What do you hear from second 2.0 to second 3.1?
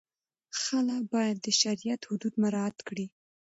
حدود مراعت کړي.